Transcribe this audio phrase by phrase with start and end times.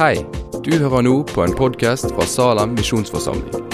[0.00, 0.14] Hei,
[0.64, 3.66] du hører nå på en podkast fra Salem misjonsforsamling.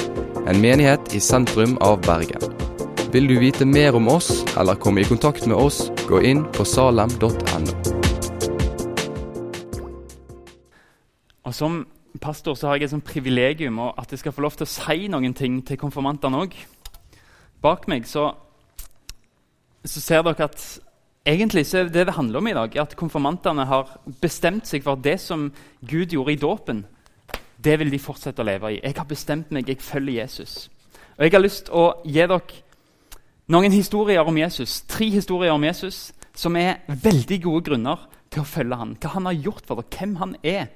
[0.50, 2.42] En menighet i sentrum av Bergen.
[3.14, 6.66] Vil du vite mer om oss eller komme i kontakt med oss, gå inn på
[6.66, 7.30] salem.no.
[11.46, 11.78] Og Som
[12.18, 15.06] pastor så har jeg et sånt privilegium at jeg skal få lov til å si
[15.06, 16.58] noen ting til konfirmantene òg.
[17.62, 18.32] Bak meg så,
[19.86, 20.66] så ser dere at
[21.26, 24.96] egentlig så er det det handler om i dag, at konfirmantene har bestemt seg for
[24.96, 25.48] at det som
[25.82, 26.84] Gud gjorde i dåpen,
[27.64, 28.80] det vil de fortsette å leve i.
[28.82, 30.68] Jeg har bestemt meg, jeg følger Jesus.
[31.16, 32.40] Og Jeg har lyst til å gi dere
[33.48, 38.48] noen historier om Jesus, tre historier om Jesus som er veldig gode grunner til å
[38.48, 38.96] følge han.
[39.00, 40.66] Hva han har gjort for dere, hvem han er.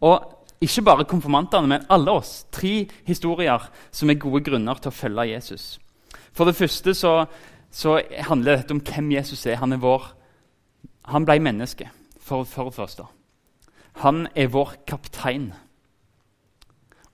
[0.00, 2.46] Og ikke bare konfirmantene, men alle oss.
[2.54, 5.66] Tre historier som er gode grunner til å følge Jesus.
[6.32, 7.12] For det første så
[7.72, 7.96] så
[8.28, 9.60] handler dette om hvem Jesus er.
[9.62, 10.12] Han er vår
[11.10, 11.88] Han ble menneske,
[12.20, 13.02] for, for det første.
[14.04, 15.48] Han er vår kaptein.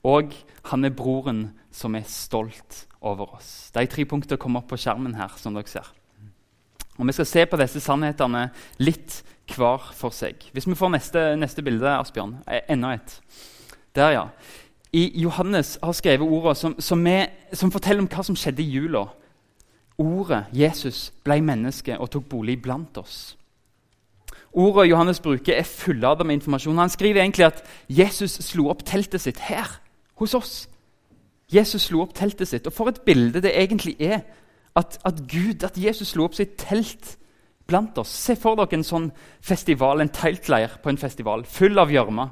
[0.05, 0.35] Og
[0.69, 3.71] han er broren som er stolt over oss.
[3.73, 5.33] De tre punktene kommer opp på skjermen her.
[5.37, 5.89] som dere ser.
[6.99, 9.23] Og Vi skal se på disse sannhetene litt
[9.55, 10.51] hver for seg.
[10.53, 12.43] Hvis vi får neste, neste bilde, Asbjørn.
[12.47, 13.21] Eh, enda et.
[13.95, 14.27] Der, ja.
[14.93, 17.07] I Johannes har skrevet ordene som, som,
[17.53, 19.07] som forteller om hva som skjedde i jula.
[19.99, 23.35] Ordet Jesus ble menneske og tok bolig blant oss.
[24.53, 26.79] Ordet Johannes bruker, er fullada med informasjon.
[26.79, 29.81] Han skriver egentlig at Jesus slo opp teltet sitt her,
[30.19, 30.69] hos oss.
[31.53, 32.67] Jesus slo opp teltet sitt.
[32.67, 34.23] Og For et bilde det egentlig er
[34.77, 37.17] at, at Gud, at Jesus slo opp sitt telt
[37.69, 38.13] blant oss.
[38.13, 39.11] Se for dere en sånn
[39.45, 42.31] festival, en teltleir på en festival, full av gjørme.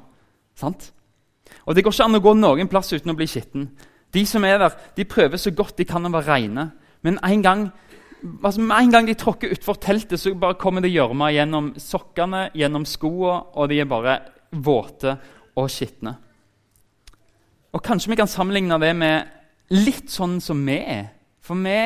[0.63, 3.69] Og Det går ikke an å gå noen plass uten å bli skitten.
[4.13, 6.69] De som er der, de prøver så godt de kan å være reine.
[7.05, 7.67] Men en gang,
[8.43, 12.49] altså med en gang de tråkker utfor teltet, så bare kommer det gjørme gjennom sokkene,
[12.57, 14.19] gjennom skoene, og de er bare
[14.51, 15.17] våte
[15.57, 16.15] og skitne.
[17.73, 19.27] Og Kanskje vi kan sammenligne det med
[19.75, 21.09] litt sånn som vi er.
[21.43, 21.77] For vi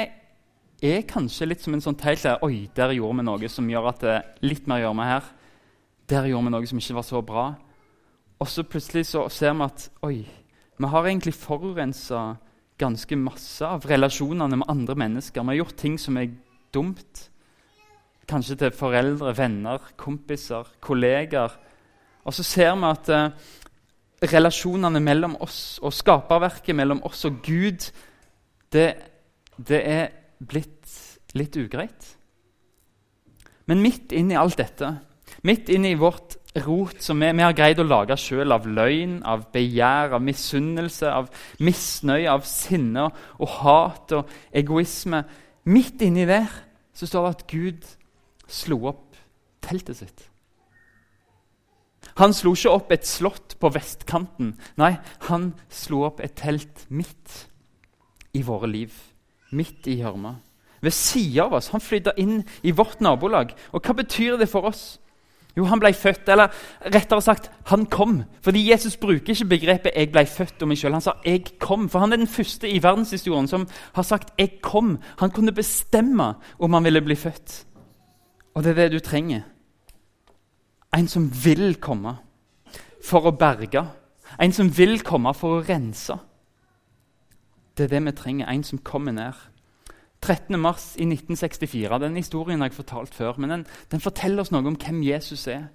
[0.81, 3.89] er kanskje litt som en sånn telt der Oi, der gjorde vi noe som gjør
[3.91, 5.27] at det er litt mer gjørme her.
[6.09, 7.45] Der gjorde vi noe som ikke var så bra.
[8.41, 10.15] Og så plutselig så ser vi at oi,
[10.81, 12.21] vi har egentlig forurensa
[12.81, 15.43] ganske masse av relasjonene med andre mennesker.
[15.43, 16.31] Vi har gjort ting som er
[16.73, 17.27] dumt.
[18.29, 21.53] Kanskje til foreldre, venner, kompiser, kolleger.
[22.25, 23.51] Og så ser vi at eh,
[24.31, 27.89] relasjonene mellom oss og skaperverket mellom oss og Gud,
[28.71, 28.87] det,
[29.57, 30.97] det er blitt
[31.37, 32.11] litt ugreit.
[33.69, 34.93] Men midt inni alt dette,
[35.47, 39.47] midt inni vårt rot som vi, vi har greid å lage sjøl av løgn, av
[39.53, 41.29] begjær, av misunnelse, av
[41.63, 43.07] misnøye, av sinne
[43.39, 45.23] og hat og egoisme.
[45.71, 46.49] Midt inni der
[46.97, 47.87] så står det at Gud
[48.51, 49.07] slo opp
[49.63, 50.27] teltet sitt.
[52.19, 54.55] Han slo ikke opp et slott på vestkanten.
[54.81, 54.95] Nei,
[55.29, 57.45] han slo opp et telt midt
[58.35, 58.91] i våre liv.
[59.55, 60.41] Midt i hjørnet.
[60.81, 61.69] Ved sida av oss.
[61.71, 63.53] Han flytta inn i vårt nabolag.
[63.71, 64.97] Og hva betyr det for oss?
[65.57, 66.29] Jo, han ble født.
[66.29, 66.51] Eller
[66.93, 68.23] rettere sagt, han kom.
[68.41, 70.93] Fordi Jesus bruker ikke begrepet 'jeg ble født' om meg sjøl.
[70.93, 71.89] Han sa 'jeg kom'.
[71.89, 74.97] For han er den første i verdenshistorien som har sagt 'jeg kom'.
[75.17, 77.65] Han kunne bestemme om han ville bli født.
[78.53, 79.41] Og det er det du trenger.
[80.97, 82.17] En som vil komme
[83.05, 83.87] for å berge.
[84.39, 86.13] En som vil komme for å rense.
[87.77, 88.49] Det er det vi trenger.
[88.49, 89.33] En som kommer ned.
[90.21, 90.59] 13.
[90.59, 91.99] mars i 1964.
[91.99, 95.47] Den historien har jeg fortalt før, men den, den, forteller oss noe om hvem Jesus
[95.49, 95.69] er.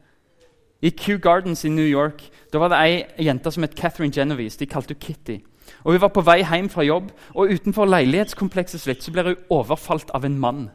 [0.83, 4.61] I Kew Gardens i New York da var det ei jente som het Catherine Genovese.
[4.61, 5.41] De kalte hun Kitty.
[5.83, 9.49] Og Hun var på vei hjem fra jobb, og utenfor leilighetskomplekset sitt så blir hun
[9.51, 10.69] overfalt av en mann.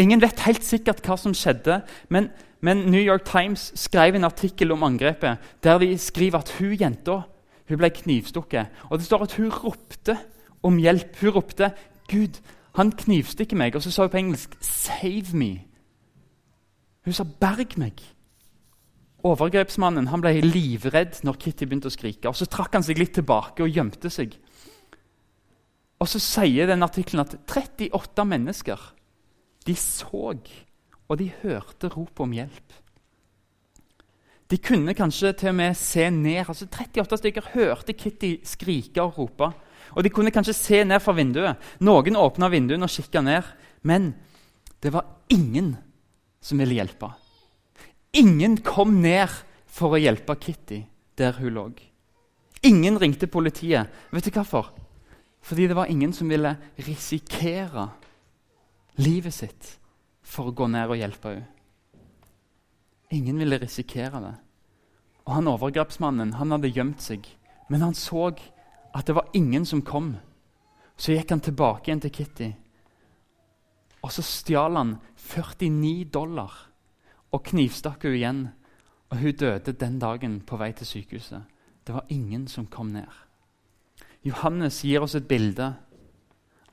[0.00, 2.30] Ingen vet helt sikkert hva som skjedde, men,
[2.64, 7.20] men New York Times skrev en artikkel om angrepet der de skriver at hun jenta
[7.70, 8.66] hun ble knivstukket.
[8.90, 10.16] Og det står at hun ropte
[10.66, 11.14] om hjelp.
[11.20, 11.70] Hun ropte
[12.10, 12.40] Gud,
[12.74, 13.76] han knivstikker meg.
[13.76, 15.66] Og så sa hun på engelsk 'save me'.
[17.04, 18.02] Hun sa 'berg meg'.
[19.22, 22.28] Overgrepsmannen han ble livredd når Kitty begynte å skrike.
[22.28, 24.36] og Så trakk han seg litt tilbake og gjemte seg.
[26.00, 28.80] Og Så sier den artikkelen at 38 mennesker
[29.66, 30.34] de så
[31.08, 32.72] og de hørte rop om hjelp.
[34.50, 36.48] De kunne kanskje til og med se ned.
[36.48, 39.52] altså 38 stykker hørte Kitty skrike og rope.
[39.96, 41.58] Og De kunne kanskje se ned fra vinduet.
[41.80, 43.46] Noen åpna vinduene og kikka ned.
[43.82, 44.14] Men
[44.80, 45.76] det var ingen
[46.40, 47.12] som ville hjelpe.
[48.16, 49.30] Ingen kom ned
[49.70, 50.82] for å hjelpe Kitty
[51.20, 51.66] der hun lå.
[52.66, 53.88] Ingen ringte politiet.
[54.12, 54.72] Vet du hvorfor?
[55.40, 57.88] Fordi det var ingen som ville risikere
[59.00, 59.76] livet sitt
[60.20, 61.48] for å gå ned og hjelpe henne.
[63.10, 64.34] Ingen ville risikere det.
[65.26, 67.24] Og han Overgrepsmannen han hadde gjemt seg,
[67.66, 68.28] men han så
[68.94, 70.16] at det var ingen som kom.
[70.96, 72.50] Så gikk han tilbake igjen til Kitty,
[74.00, 76.54] og så stjal han 49 dollar
[77.30, 78.40] og knivstakk henne igjen.
[79.10, 81.42] Og hun døde den dagen på vei til sykehuset.
[81.82, 83.08] Det var ingen som kom ned.
[84.22, 85.72] Johannes gir oss et bilde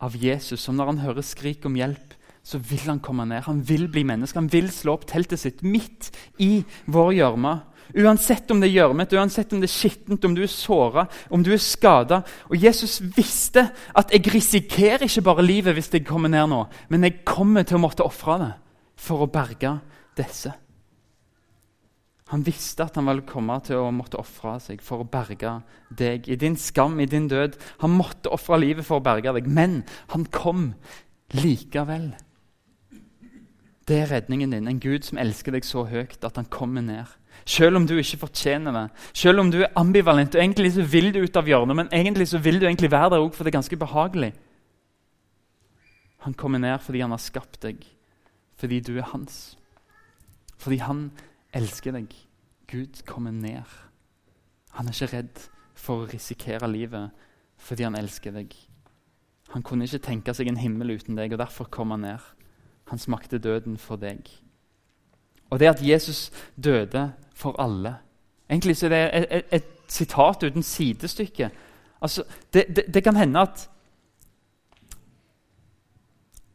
[0.03, 2.13] av Jesus som når han hører skrik om hjelp,
[2.45, 3.41] så vil han komme ned.
[3.47, 4.37] Han vil bli menneske.
[4.39, 7.57] Han vil slå opp teltet sitt midt i vår gjørme.
[7.95, 11.43] Uansett om det er gjørmete, uansett om det er skittent, om du er såra, om
[11.43, 12.21] du er skada.
[12.51, 17.07] Og Jesus visste at jeg risikerer ikke bare livet hvis jeg kommer ned nå, men
[17.07, 18.53] jeg kommer til å måtte ofre det
[18.99, 19.77] for å berge
[20.17, 20.51] disse.
[22.27, 25.53] Han visste at han ville komme til å måtte ofre seg for å berge
[25.95, 26.27] deg.
[26.27, 27.55] I din skam, i din død.
[27.85, 30.73] Han måtte ofre livet for å berge deg, men han kom
[31.37, 32.09] likevel.
[33.87, 34.67] Det er redningen din.
[34.67, 37.07] En Gud som elsker deg så høyt at han kommer ned.
[37.47, 38.85] Selv om du ikke fortjener det,
[39.15, 42.27] selv om du er ambivalent og egentlig så vil du ut av hjørnet, men egentlig
[42.27, 44.33] så vil du egentlig være der òg, for det er ganske behagelig.
[46.25, 47.85] Han kommer ned fordi han har skapt deg,
[48.59, 49.55] fordi du er hans.
[50.59, 51.05] Fordi han
[51.55, 52.11] elsker deg.
[52.67, 53.63] Gud kommer ned.
[54.75, 55.45] Han er ikke redd
[55.77, 57.13] for å risikere livet
[57.57, 58.51] fordi han elsker deg.
[59.53, 62.25] Han kunne ikke tenke seg en himmel uten deg, og derfor kom han ned.
[62.91, 64.27] Han smakte døden for deg.
[65.49, 66.27] Og det at Jesus
[66.59, 67.97] døde for alle
[68.49, 71.49] Egentlig så er det et, et, et sitat uten sidestykke.
[72.01, 72.23] Altså,
[72.53, 73.69] det, det, det, kan hende at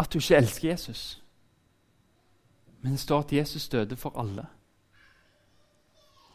[0.01, 1.23] at du ikke elsker Jesus.
[2.83, 4.47] Men det står at Jesus døde for alle.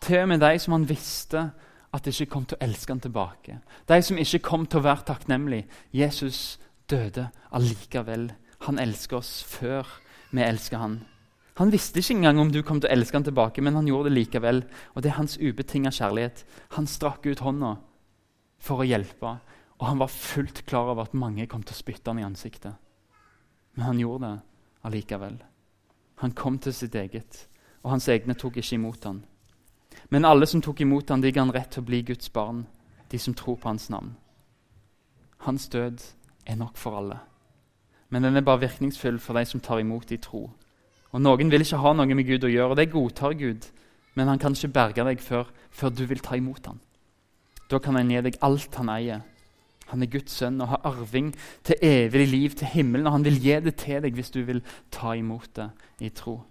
[0.02, 1.52] Til og med de som han visste
[1.94, 3.60] at ikke kom til å elske han tilbake.
[3.90, 5.68] De som ikke kom til å være takknemlige.
[5.94, 6.60] Jesus
[6.90, 8.32] døde allikevel.
[8.62, 9.88] Han elsker oss før
[10.32, 11.00] vi elsker han.
[11.58, 14.12] Han visste ikke engang om du kom til å elske han tilbake, men han gjorde
[14.12, 14.62] det likevel.
[14.94, 16.44] Og det er hans ubetinga kjærlighet.
[16.78, 17.76] Han strakk ut hånda
[18.62, 19.38] for å hjelpe.
[19.78, 22.78] Og han var fullt klar over at mange kom til å spytte han i ansiktet.
[23.74, 24.38] Men han gjorde det
[24.90, 25.40] allikevel.
[26.22, 27.48] Han kom til sitt eget,
[27.84, 29.24] og hans egne tok ikke imot han.
[30.10, 32.66] Men alle som tok imot han, de ga han rett til å bli Guds barn,
[33.10, 34.16] de som tror på hans navn.
[35.46, 36.02] Hans død
[36.46, 37.20] er nok for alle,
[38.10, 40.48] men den er bare virkningsfull for de som tar imot i tro.
[41.16, 43.70] Og Noen vil ikke ha noe med Gud å gjøre, og det godtar Gud,
[44.18, 46.80] men han kan ikke berge deg før, før du vil ta imot ham.
[47.72, 49.24] Da kan han gi deg alt han eier.
[49.88, 51.32] Han er Guds sønn og har arving
[51.68, 53.08] til evig liv, til himmelen.
[53.08, 54.62] Og han vil gi det til deg hvis du vil
[54.92, 55.70] ta imot det
[56.04, 56.42] i tro.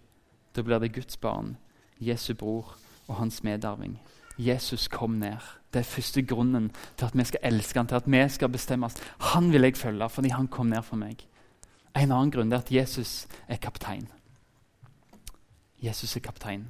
[0.57, 1.57] Da blir det Guds barn,
[2.01, 2.77] Jesu bror
[3.09, 3.99] og hans medarving.
[4.39, 5.41] Jesus kom ned.
[5.73, 8.87] Det er første grunnen til at vi skal elske han, til at vi skal bestemme
[8.87, 8.97] oss.
[9.33, 11.27] Han vil jeg følge fordi han kom ned for meg.
[11.97, 14.09] En annen grunn er at Jesus er kaptein.
[15.87, 16.67] Jesus er kaptein.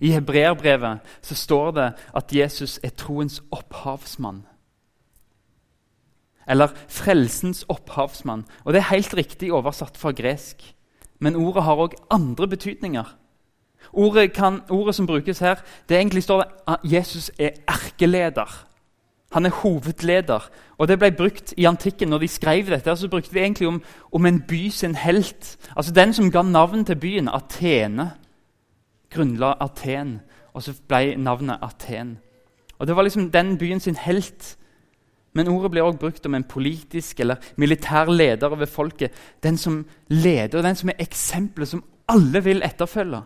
[0.00, 4.44] I hebreerbrevet så står det at Jesus er troens opphavsmann.
[6.48, 8.44] Eller frelsens opphavsmann.
[8.64, 10.74] Og Det er helt riktig oversatt fra gresk.
[11.18, 13.16] Men ordet har òg andre betydninger.
[13.92, 15.54] Ordet, kan, ordet, som brukes her,
[15.88, 18.66] det egentlig står det at Jesus er erkeleder.
[19.32, 20.50] Han er hovedleder.
[20.78, 22.08] Og Det ble brukt i antikken.
[22.08, 23.82] Når de skrev dette, så brukte de egentlig om,
[24.12, 25.56] om en by sin helt.
[25.76, 28.10] Altså Den som ga navn til byen, Atene,
[29.14, 30.18] grunnla Aten.
[30.54, 32.18] Og så ble navnet Aten.
[32.78, 34.56] Og Det var liksom den byen sin helt.
[35.34, 39.10] Men ordet blir også brukt om en politisk eller militær leder over folket.
[39.42, 43.22] Den som leder, den som er eksempelet som alle vil etterfølge.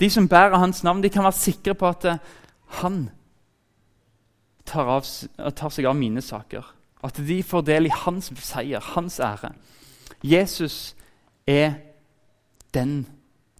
[0.00, 2.18] De som bærer hans navn, de kan være sikre på at eh,
[2.80, 3.10] han
[4.64, 5.04] tar, av,
[5.56, 6.64] tar seg av mine saker.
[7.04, 9.52] At de får del i hans seier, hans ære.
[10.22, 10.96] Jesus
[11.46, 11.74] er
[12.74, 13.06] den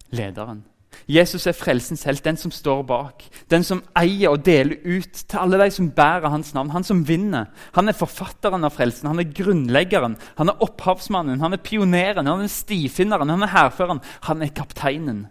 [0.09, 0.63] lederen.
[1.07, 3.23] Jesus er frelsens helt, den som står bak.
[3.51, 6.71] Den som eier og deler ut til alle de som bærer hans navn.
[6.73, 7.49] Han som vinner.
[7.77, 12.45] Han er forfatteren av frelsen, han er grunnleggeren, han er opphavsmannen, han er pioneren, han
[12.45, 14.01] er stifinneren, han er hærføreren.
[14.27, 15.27] Han er kapteinen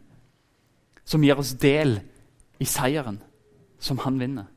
[1.09, 1.99] som gir oss del
[2.61, 3.21] i seieren
[3.81, 4.49] som han vinner.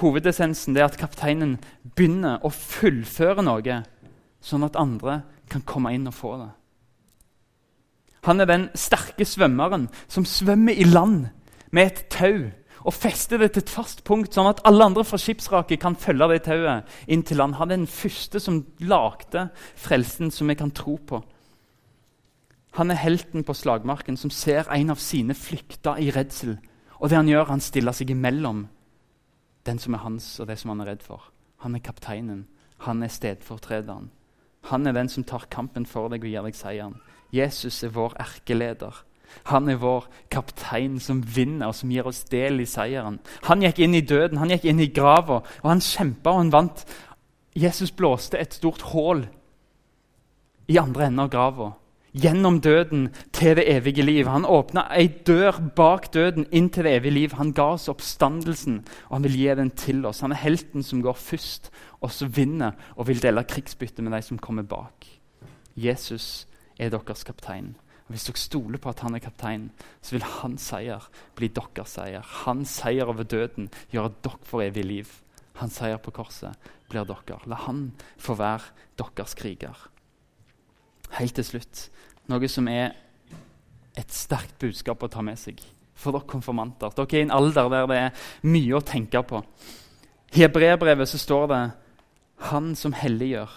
[0.00, 1.58] Hovedessensen er at kapteinen
[1.96, 3.82] begynner å fullføre noe,
[4.40, 5.20] sånn at andre
[5.50, 6.50] kan komme inn og få det.
[8.28, 11.30] Han er den sterke svømmeren som svømmer i land
[11.72, 12.50] med et tau
[12.80, 16.30] og fester det til et fast punkt, sånn at alle andre fra skipsraket kan følge
[16.32, 17.58] det tauet inn til land.
[17.58, 21.20] Han er den første som lagde frelsen som vi kan tro på.
[22.78, 26.56] Han er helten på slagmarken som ser en av sine flykte i redsel.
[27.00, 28.68] Og det han gjør, han stiller seg imellom
[29.68, 31.28] den som er hans, og det som han er redd for.
[31.64, 32.46] Han er kapteinen.
[32.86, 34.08] Han er stedfortrederen.
[34.70, 36.96] Han er den som tar kampen for deg og gir deg seieren.
[37.32, 39.04] Jesus er vår erkeleder.
[39.50, 43.20] Han er vår kaptein som vinner og som gir oss del i seieren.
[43.46, 46.54] Han gikk inn i døden, han gikk inn i grava, og han kjempa og han
[46.54, 46.82] vant.
[47.56, 49.24] Jesus blåste et stort hull
[50.70, 51.70] i andre enden av grava.
[52.10, 54.26] Gjennom døden til det evige liv.
[54.26, 57.36] Han åpna ei dør bak døden inn til det evige liv.
[57.38, 60.24] Han ga oss oppstandelsen, og han vil gi den til oss.
[60.26, 61.70] Han er helten som går først,
[62.02, 65.06] og som vinner og vil dele krigsbyttet med de som kommer bak.
[65.78, 66.49] Jesus
[66.80, 67.74] er deres kaptein.
[68.10, 69.68] Hvis dere stoler på at han er kaptein,
[70.02, 71.04] så vil hans seier
[71.38, 72.26] bli deres seier.
[72.44, 75.12] Hans seier over døden gjør at dere får evig liv.
[75.60, 77.38] Hans seier på korset blir dere.
[77.46, 79.76] La han få være deres kriger.
[81.20, 81.86] Helt til slutt
[82.30, 82.94] noe som er
[83.98, 85.62] et sterkt budskap å ta med seg
[85.98, 86.92] for dere konfirmanter.
[86.96, 89.42] Dere er i en alder der det er mye å tenke på.
[90.34, 91.62] I Hebreerbrevet står det
[92.50, 93.50] Han som helliggjør,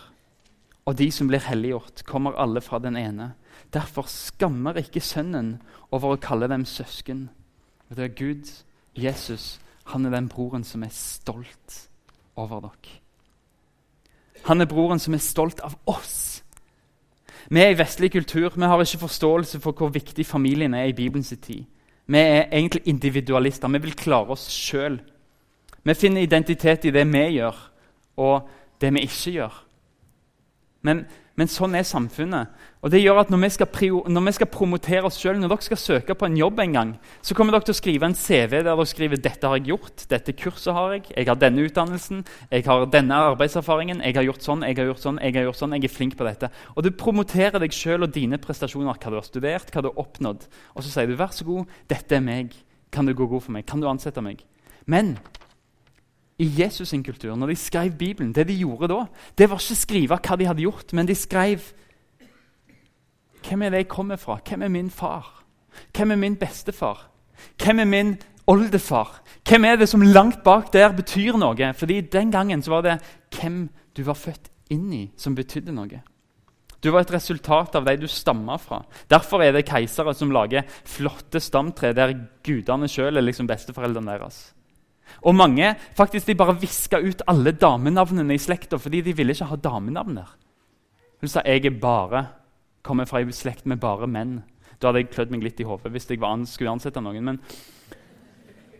[0.85, 3.33] og de som blir helliggjort, kommer alle fra den ene.
[3.73, 5.61] Derfor skammer ikke Sønnen
[5.91, 7.29] over å kalle dem søsken.
[7.93, 8.49] Det er Gud,
[8.97, 9.59] Jesus,
[9.91, 11.87] han er den broren som er stolt
[12.35, 12.99] over dere.
[14.43, 16.43] Han er broren som er stolt av oss.
[17.49, 18.51] Vi er i vestlig kultur.
[18.55, 21.63] Vi har ikke forståelse for hvor viktig familien er i Bibelens tid.
[22.05, 23.67] Vi er egentlig individualister.
[23.67, 24.99] Vi vil klare oss sjøl.
[25.83, 27.55] Vi finner identitet i det vi gjør,
[28.17, 28.49] og
[28.81, 29.62] det vi ikke gjør.
[30.83, 32.51] Men men sånn er samfunnet.
[32.85, 33.69] Og det gjør at Når vi skal,
[34.05, 36.91] når vi skal promotere oss sjøl, når dere skal søke på en jobb en gang,
[37.25, 40.05] så kommer dere til å skrive en CV der dere skriver dette har jeg gjort,
[40.11, 42.21] dette kurset har jeg, jeg har denne utdannelsen,
[42.51, 45.61] jeg har denne arbeidserfaringen, jeg har gjort sånn, jeg har gjort sånn, jeg har gjort
[45.63, 46.51] sånn, jeg er flink på dette.
[46.75, 50.01] Og Du promoterer deg sjøl og dine prestasjoner, hva du har studert, hva du har
[50.05, 50.45] oppnådd.
[50.75, 52.53] Og så sier du vær så god, dette er meg,
[52.93, 54.45] kan du gå god for meg, kan du ansette meg?
[54.85, 55.15] Men
[56.39, 59.05] i Jesus' sin kultur, når de skrev Bibelen, det de gjorde da,
[59.37, 61.61] det var ikke skrive hva de hadde gjort, men de skrev
[63.43, 64.37] Hvem er det jeg kommer fra?
[64.39, 65.43] Hvem er min far?
[65.91, 67.09] Hvem er min bestefar?
[67.59, 68.13] Hvem er min
[68.47, 69.19] oldefar?
[69.43, 71.73] Hvem er det som langt bak der betyr noe?
[71.73, 73.01] Fordi Den gangen så var det
[73.35, 76.01] hvem du var født inn i, som betydde noe.
[76.83, 78.81] Du var et resultat av de du stammer fra.
[79.09, 84.53] Derfor er det keisere som lager flotte stamtre der gudene sjøl er liksom besteforeldrene deres.
[85.21, 89.51] Og mange faktisk de bare viska ut alle damenavnene i slekta fordi de ville ikke
[89.51, 90.33] ha damenavner.
[91.21, 92.25] Hun sa jeg er bare
[92.83, 94.41] kommer fra en slekt med bare menn.
[94.79, 97.23] Da hadde jeg klødd meg litt i hodet hvis jeg an, skulle ansette noen.
[97.23, 97.39] Men,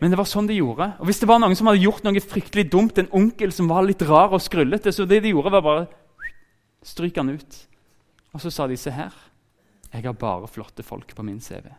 [0.02, 0.90] men, det var sånn de gjorde.
[1.00, 3.88] Og Hvis det var noen som hadde gjort noe fryktelig dumt, en onkel som var
[3.88, 5.86] litt rar og skrullete, så det de gjorde, var bare
[6.84, 7.62] stryke han ut.
[8.36, 9.16] Og så sa de se her,
[9.94, 11.70] jeg har bare flotte folk på min CV.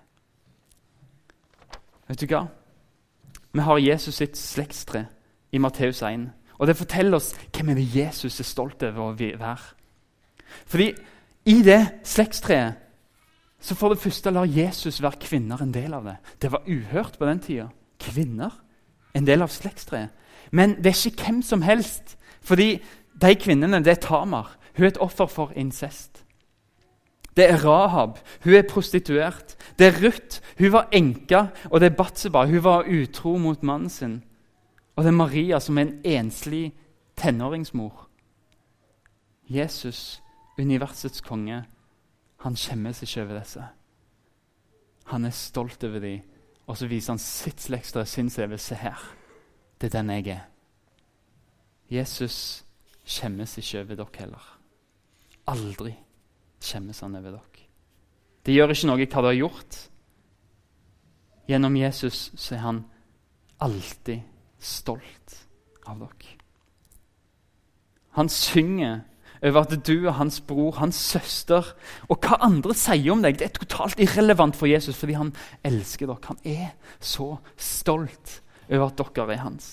[2.09, 2.47] Vet du hva?
[3.55, 5.07] Vi har Jesus sitt slektstre
[5.55, 6.31] i Matteus 1.
[6.59, 9.75] Og Det forteller oss hvem er det Jesus er stolt over å være.
[10.67, 10.93] Fordi
[11.47, 12.81] i det slektstreet
[13.65, 16.17] så for det første lar Jesus være kvinner en del av det.
[16.43, 17.69] Det var uhørt på den tida.
[18.01, 18.51] Kvinner
[19.15, 20.11] en del av slektstreet.
[20.53, 22.19] Men det er ikke hvem som helst.
[22.45, 22.83] Fordi
[23.23, 24.51] de kvinnene, det er Tamar.
[24.77, 26.24] Hun er et offer for incest.
[27.37, 28.19] Det er Rahab.
[28.45, 29.57] Hun er prostituert.
[29.79, 30.41] Det er Ruth.
[30.59, 31.49] Hun var enke.
[31.71, 32.45] Og det er Batseba.
[32.47, 34.23] Hun var utro mot mannen sin.
[34.97, 36.75] Og det er Maria, som er en enslig
[37.17, 38.09] tenåringsmor.
[39.49, 40.23] Jesus,
[40.59, 41.65] universets konge,
[42.41, 43.65] han skjemmes ikke over disse.
[45.05, 46.21] Han er stolt over dem,
[46.67, 48.57] og så viser han sitt slektstre, sin CV.
[48.59, 49.01] Se her.
[49.81, 50.47] Det er den jeg er.
[51.91, 52.65] Jesus
[53.05, 54.59] skjemmes ikke over dere heller.
[55.47, 56.04] Aldri
[56.65, 57.67] skjemmes han over dere.
[58.45, 59.81] Det gjør ikke noe hva du har gjort.
[61.49, 62.85] Gjennom Jesus så er han
[63.65, 64.25] alltid
[64.61, 65.41] stolt
[65.89, 66.39] av dere.
[68.15, 69.03] Han synger
[69.45, 71.75] over at du og hans bror, hans søster
[72.09, 75.35] Og hva andre sier om deg, det er totalt irrelevant for Jesus, fordi han
[75.67, 76.31] elsker dere.
[76.31, 78.39] Han er så stolt
[78.71, 79.71] over at dere er hans.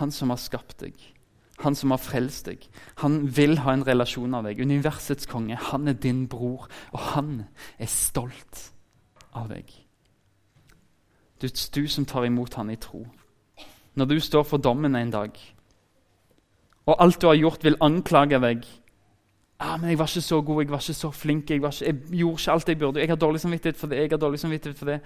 [0.00, 1.13] Han som har skapt deg
[1.62, 2.66] han som har frelst deg.
[3.02, 4.60] Han vil ha en relasjon av deg.
[4.60, 5.56] Universets konge.
[5.70, 7.44] Han er din bror, og han
[7.78, 8.70] er stolt
[9.34, 9.70] av deg.
[11.42, 13.04] Du, du som tar imot han i tro.
[13.94, 15.36] Når du står for dommen en dag,
[16.86, 18.64] og alt du har gjort, vil anklage deg
[19.58, 21.94] ah, men 'Jeg var ikke så god, jeg var ikke så flink, jeg, ikke, jeg
[22.18, 24.78] gjorde ikke alt jeg burde.' 'Jeg har dårlig samvittighet for det, jeg har dårlig samvittighet
[24.78, 25.00] for det.'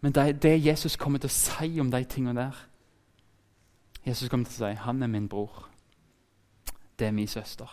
[0.00, 2.66] Men det, det Jesus kommer til å si om de tingene der,
[4.04, 5.68] Jesus kommer til å si han er min bror.
[6.98, 7.70] Det er min søster.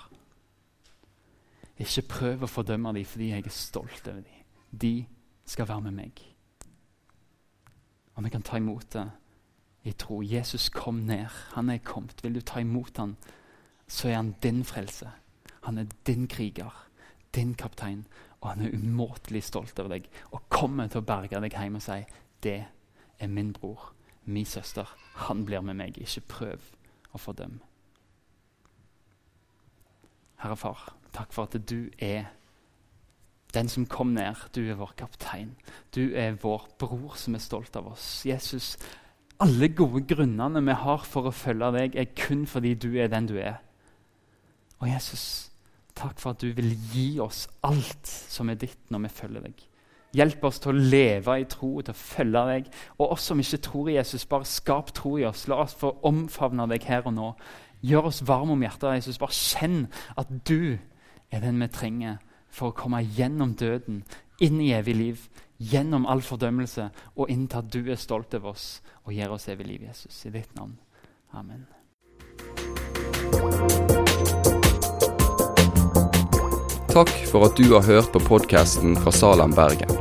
[1.81, 4.45] Ikke prøv å fordømme dem fordi jeg er stolt over dem.
[4.71, 4.93] De
[5.45, 6.21] skal være med meg.
[8.15, 9.07] Og vi kan ta imot det
[9.83, 10.21] i tro.
[10.21, 11.27] Jesus kom ned.
[11.55, 12.23] Han er kommet.
[12.23, 13.15] Vil du ta imot han,
[13.88, 15.09] så er han din frelse.
[15.67, 16.88] Han er din kriger,
[17.35, 18.05] din kaptein,
[18.41, 21.83] og han er umåtelig stolt over deg og kommer til å berge deg hjem og
[21.85, 22.00] si
[22.41, 22.57] det
[23.21, 23.91] er min bror,
[24.25, 24.89] min søster.
[25.27, 25.97] Han blir med meg.
[25.97, 26.71] Ikke prøv
[27.11, 27.61] å fordømme.
[30.41, 32.31] Herre Far, takk for at du er
[33.53, 34.39] den som kom ned.
[34.55, 35.53] Du er vår kaptein.
[35.93, 38.23] Du er vår bror som er stolt av oss.
[38.25, 38.73] Jesus,
[39.41, 43.29] alle gode grunnene vi har for å følge deg, er kun fordi du er den
[43.29, 43.59] du er.
[44.81, 45.51] Og Jesus,
[45.97, 49.67] takk for at du vil gi oss alt som er ditt, når vi følger deg.
[50.11, 52.71] Hjelp oss til å leve i tro, til å følge deg.
[52.99, 55.45] Og oss som ikke tror i Jesus, bare skap tro i oss.
[55.47, 57.29] La oss få omfavne deg her og nå.
[57.81, 59.21] Gjør oss varme om hjertet, Jesus.
[59.21, 59.85] Bare kjenn
[60.19, 60.77] at du
[61.31, 62.19] er den vi trenger
[62.51, 64.03] for å komme gjennom døden,
[64.43, 65.25] inn i evig liv,
[65.61, 69.47] gjennom all fordømmelse og inn til at du er stolt over oss og gir oss
[69.53, 70.25] evig liv, Jesus.
[70.25, 70.75] I ditt navn.
[71.31, 71.67] Amen.
[76.91, 80.00] Takk for at du har hørt på podkasten fra Salem, Bergen.